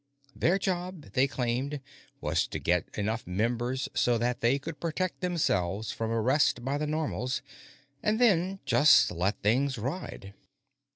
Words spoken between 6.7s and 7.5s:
the Normals,